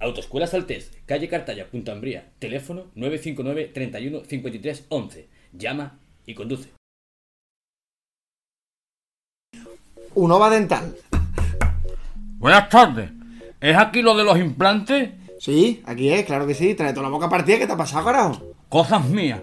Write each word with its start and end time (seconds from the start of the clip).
Autoescuela 0.00 0.46
Saltés, 0.46 0.92
calle 1.06 1.28
Cartaya, 1.28 1.68
Punta 1.68 1.90
Ambría. 1.90 2.30
Teléfono 2.38 2.86
959 2.94 3.72
31 3.74 4.24
53 4.24 4.86
11. 4.88 5.28
Llama 5.54 5.98
y 6.24 6.34
conduce. 6.34 6.68
Unova 10.14 10.50
Dental. 10.50 10.94
Buenas 12.38 12.68
tardes. 12.68 13.10
¿Es 13.60 13.76
aquí 13.76 14.02
lo 14.02 14.16
de 14.16 14.22
los 14.22 14.38
implantes? 14.38 15.10
Sí, 15.40 15.82
aquí 15.84 16.10
es, 16.10 16.24
claro 16.24 16.46
que 16.46 16.54
sí. 16.54 16.74
Trae 16.74 16.92
toda 16.92 17.04
la 17.04 17.08
boca 17.08 17.28
partida. 17.28 17.58
¿Qué 17.58 17.66
te 17.66 17.72
ha 17.72 17.76
pasado, 17.76 18.04
carajo? 18.04 18.54
Cosas 18.68 19.04
mías. 19.04 19.42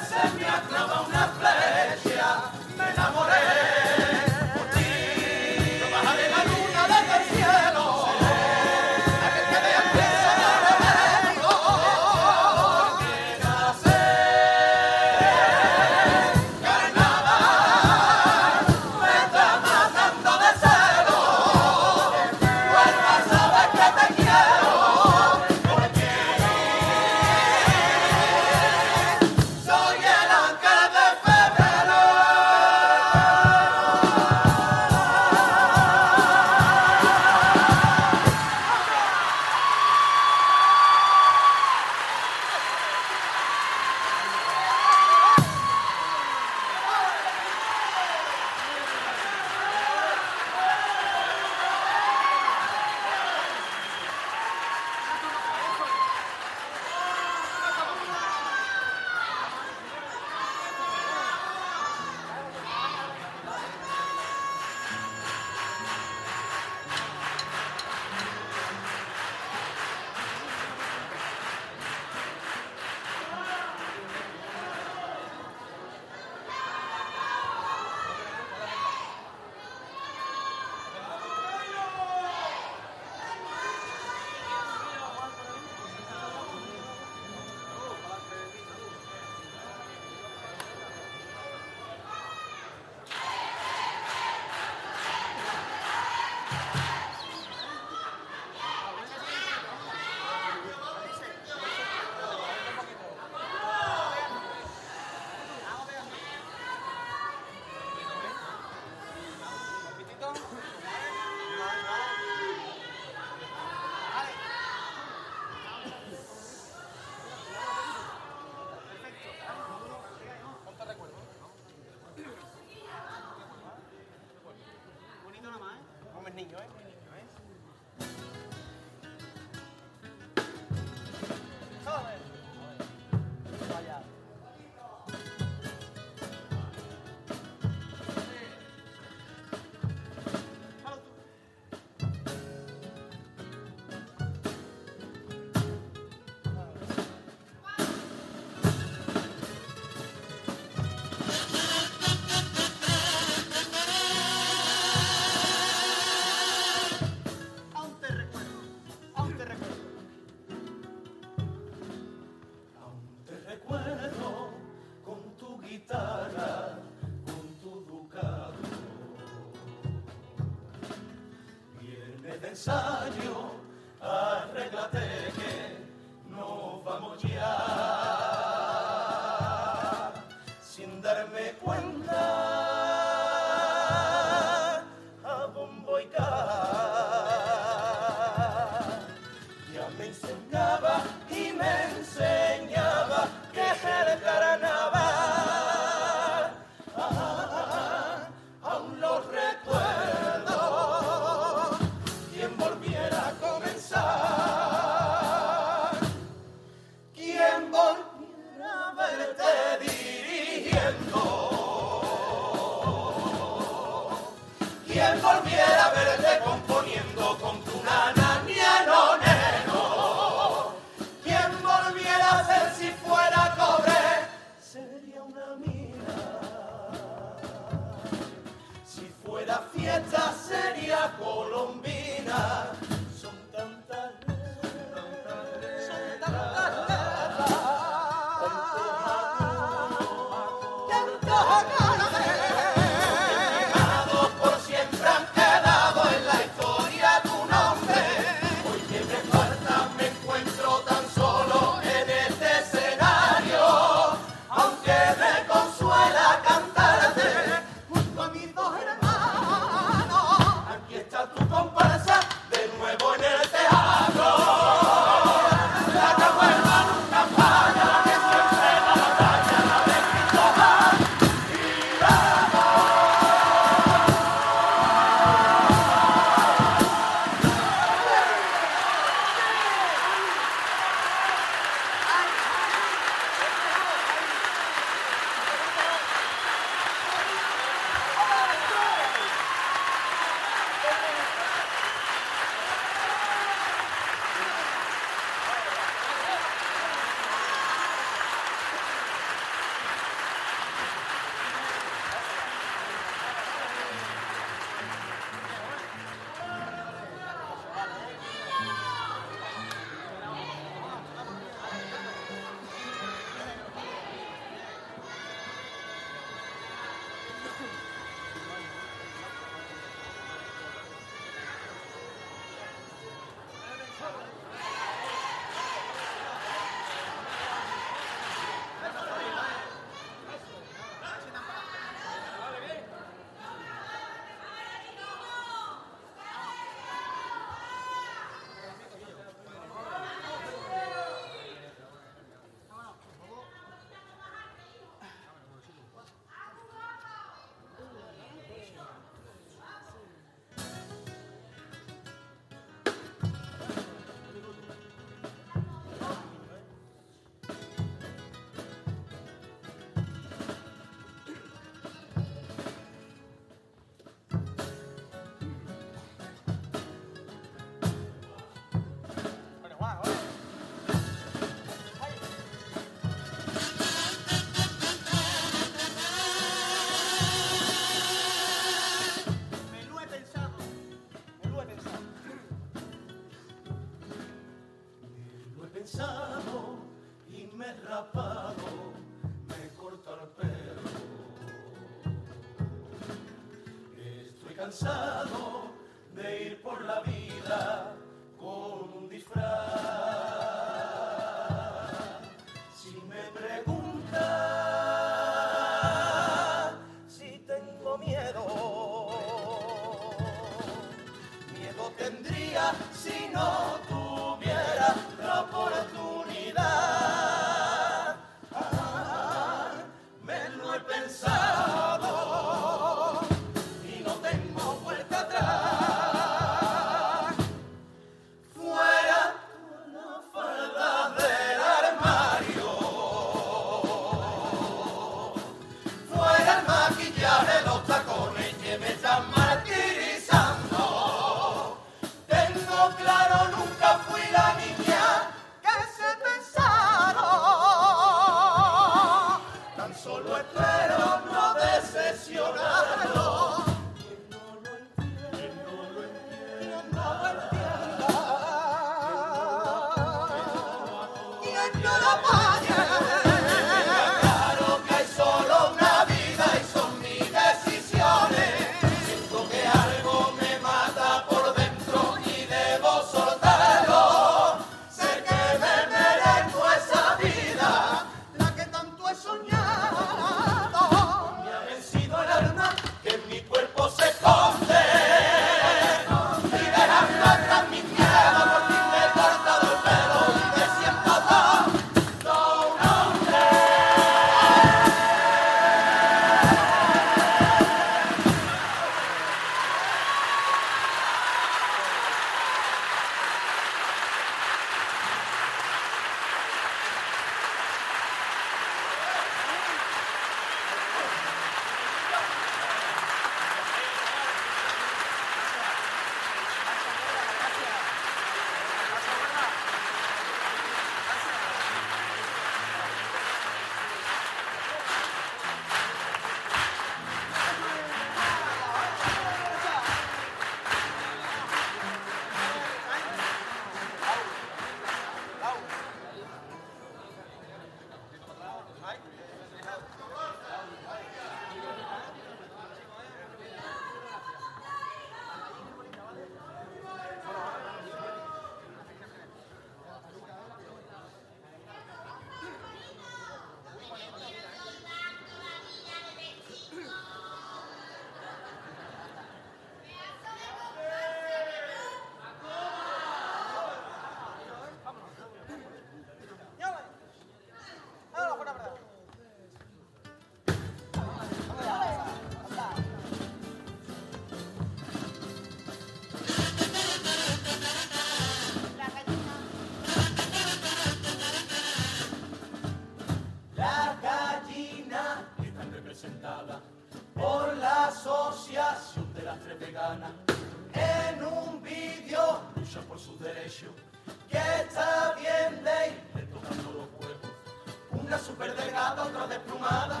Superdelgada, 598.94 599.02
otra 599.02 599.26
desplumada, 599.26 600.00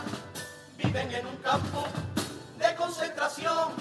viven 0.76 1.12
en 1.12 1.26
un 1.26 1.36
campo 1.36 1.84
de 2.58 2.74
concentración. 2.76 3.72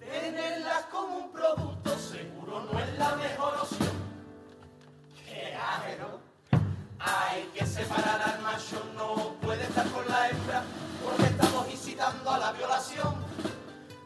Tenerlas 0.00 0.84
como 0.90 1.18
un 1.18 1.32
producto 1.32 1.98
seguro 1.98 2.66
no 2.70 2.78
es 2.78 2.98
la 2.98 3.16
mejor 3.16 3.54
opción. 3.60 3.90
¡Qué 5.26 5.54
ajero! 5.54 6.20
Hay 6.98 7.42
que 7.54 7.66
separar 7.66 8.22
al 8.22 8.40
macho, 8.40 8.82
no 8.96 9.34
puede 9.42 9.64
estar 9.64 9.86
con 9.88 10.08
la 10.08 10.30
hembra, 10.30 10.62
porque 11.04 11.24
estamos 11.24 11.70
incitando 11.70 12.30
a 12.30 12.38
la 12.38 12.52
violación. 12.52 13.14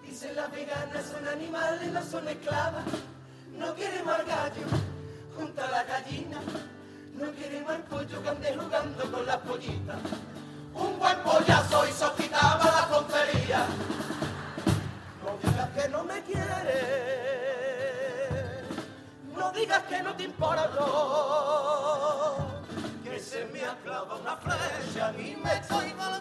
Dicen 0.04 0.34
las 0.34 0.50
veganas 0.50 1.06
son 1.06 1.28
animales, 1.28 1.92
no 1.92 2.02
son 2.02 2.26
esclavas. 2.28 2.84
No 3.56 3.74
quieren 3.74 4.08
al 4.08 4.24
gallo 4.24 4.66
junto 5.36 5.62
a 5.62 5.70
la 5.70 5.84
gallina. 5.84 6.38
No 7.18 7.26
quieren 7.32 7.68
al 7.68 7.82
pollo 7.82 8.22
que 8.22 8.28
ande 8.28 8.56
jugando 8.56 9.10
con 9.10 9.26
las 9.26 9.38
pollitas. 9.38 9.96
Un 10.72 10.98
buen 11.00 11.18
pollazo 11.18 11.88
y 11.88 11.90
se 11.90 12.04
la 12.04 12.88
tontería. 12.88 13.66
No 15.24 15.36
digas 15.42 15.68
que 15.70 15.88
no 15.88 16.04
me 16.04 16.22
quieres. 16.22 16.78
No 19.36 19.50
digas 19.50 19.82
que 19.82 20.00
no 20.00 20.14
te 20.14 20.22
importo. 20.22 20.86
Que 23.02 23.18
se 23.18 23.46
me 23.46 23.64
ha 23.64 23.76
clavado 23.82 24.20
una 24.20 24.36
flecha 24.36 25.12
y 25.18 25.34
me 25.42 25.54
estoy 25.54 25.92
volviendo 25.94 26.17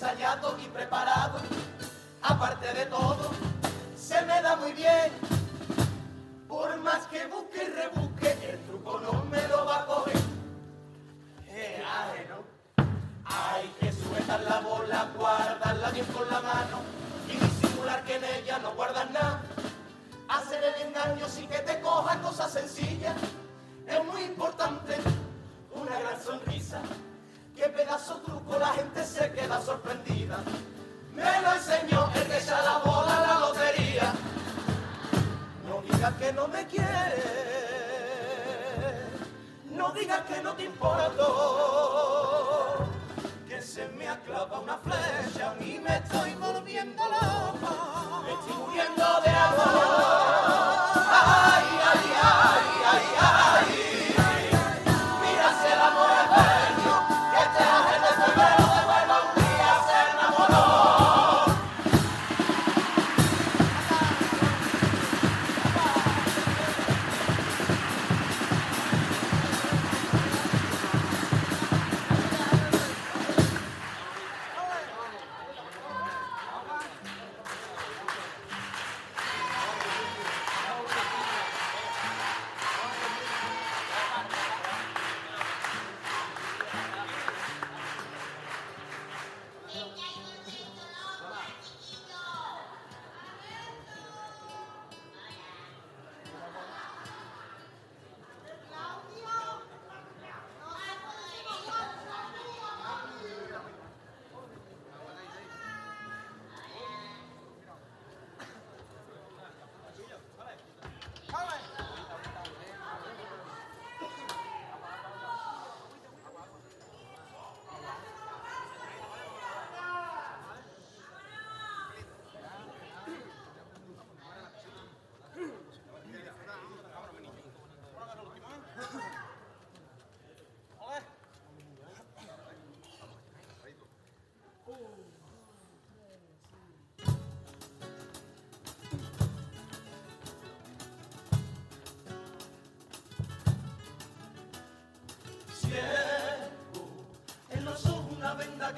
ensayado 0.00 0.56
y 0.58 0.66
preparado. 0.68 1.40
Aparte 2.22 2.72
de 2.72 2.86
todo, 2.86 3.32
se 3.94 4.18
me 4.22 4.40
da 4.40 4.56
muy 4.56 4.72
bien. 4.72 5.12
Por 6.48 6.74
más 6.78 7.06
que 7.08 7.26
busque 7.26 7.64
y 7.64 7.68
rebusque, 7.68 8.50
el 8.50 8.58
truco 8.60 8.98
no 9.00 9.24
me 9.24 9.46
lo 9.48 9.66
va 9.66 9.80
a 9.80 9.86
coger. 9.86 10.16
Eh, 11.48 11.84
ajeno. 11.84 12.36
Hay 13.26 13.68
que 13.78 13.92
sujetar 13.92 14.40
la 14.40 14.60
bola, 14.60 15.10
guardarla 15.14 15.90
bien 15.90 16.06
con 16.06 16.26
la 16.30 16.40
mano 16.40 16.78
y 17.28 17.36
disimular 17.36 18.02
que 18.04 18.16
en 18.16 18.24
ella 18.24 18.58
no 18.58 18.72
guardas 18.72 19.10
nada. 19.10 19.42
Hacer 20.28 20.64
el 20.64 20.88
engaño 20.88 21.28
sin 21.28 21.46
que 21.46 21.58
te 21.58 21.78
coja 21.80 22.22
cosas 22.22 22.50
sencillas 22.50 23.16
es 23.86 24.04
muy 24.06 24.22
importante. 24.22 24.96
Una 25.74 26.00
gran 26.00 26.22
sonrisa, 26.22 26.80
qué 27.60 27.68
pedazo 27.68 28.16
truco, 28.24 28.58
la 28.58 28.68
gente 28.68 29.04
se 29.04 29.30
queda 29.32 29.60
sorprendida. 29.60 30.38
Me 31.14 31.42
lo 31.42 31.52
enseñó 31.52 32.10
el 32.14 32.22
que 32.26 32.38
echa 32.38 32.62
la 32.62 32.78
bola 32.78 33.18
a 33.18 33.26
la 33.26 33.38
lotería. 33.40 34.14
No 35.68 35.82
digas 35.82 36.14
que 36.14 36.32
no 36.32 36.48
me 36.48 36.66
quieres, 36.66 37.24
no 39.70 39.92
digas 39.92 40.22
que 40.22 40.42
no 40.42 40.54
te 40.54 40.64
importo 40.64 41.26
que 43.46 43.60
se 43.60 43.86
me 43.88 44.08
aclava 44.08 44.60
una 44.60 44.78
flecha 44.78 45.54
y 45.60 45.78
me 45.80 45.96
estoy 45.96 46.29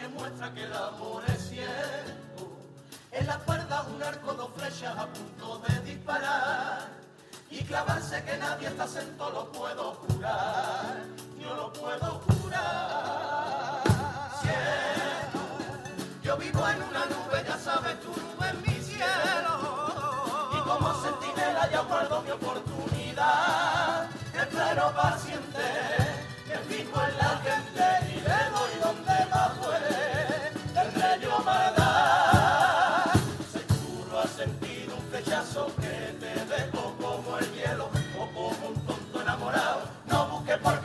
venda 0.09 0.53
que 0.55 0.63
el 0.65 0.73
amor 0.73 1.23
es 1.29 1.49
ciego. 1.49 2.53
En 3.11 3.27
la 3.27 3.35
espalda 3.35 3.87
un 3.95 4.03
arco, 4.03 4.33
dos 4.35 4.51
flechas 4.57 4.97
a 4.97 5.07
punto 5.07 5.63
de 5.69 5.81
disparar. 5.81 6.89
Y 7.51 7.63
clavarse 7.65 8.23
que 8.25 8.37
nadie 8.39 8.69
está 8.69 8.87
sento 8.89 9.31
lo 9.31 9.53
puedo 9.53 9.95
jurar. 9.95 11.05
Yo 11.39 11.55
lo 11.55 11.73
puedo 11.73 12.23
jurar. 12.27 13.83
Ciego. 14.41 15.43
Yo 16.23 16.37
vivo 16.37 16.69
en 16.69 16.83
una 16.83 17.05
nube, 17.07 17.45
ya 17.47 17.59
sabes, 17.59 18.01
tu 18.01 18.09
nube 18.09 18.49
es 18.49 18.55
mi 18.67 18.83
cielo. 18.83 19.55
Y 20.57 20.61
como 20.69 20.95
centinela 21.03 21.71
ya 21.71 21.81
guardo 21.83 22.23
mi 22.23 22.31
oportunidad. 22.31 24.09
Espero 24.35 24.93
paciente, 24.95 25.52
No 40.61 40.82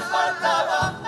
faltaba. 0.00 1.07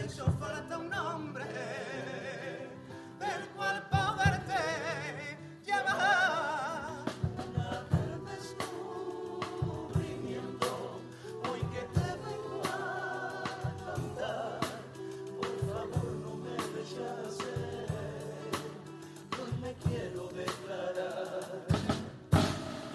hecho 0.00 0.24
falta 0.38 0.78
un 0.78 0.92
hombre 0.94 1.44
del 3.18 3.48
cual 3.56 3.82
poderte 3.90 4.60
llamar. 5.66 7.04
La 7.54 7.70
del 7.90 8.24
descubrimiento, 8.24 10.68
hoy 11.48 11.60
que 11.72 11.82
te 11.94 12.08
vengo 12.26 12.58
a 12.64 12.66
cantar, 13.84 14.60
por 15.38 15.54
favor 15.68 16.08
no 16.24 16.32
me 16.36 16.54
rechaces, 16.76 17.88
hoy 19.38 19.52
me 19.62 19.72
quiero 19.84 20.22
declarar. 20.28 21.46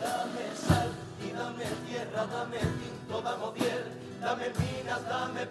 Dame 0.01 0.45
sal 0.55 0.89
y 1.25 1.27
dame 1.31 1.65
tierra, 1.87 2.21
dame 2.25 2.57
tinto, 2.57 3.15
dame 3.21 3.47
miel, 3.59 3.83
dame 4.21 4.47
minas, 4.59 5.01
dame 5.07 5.43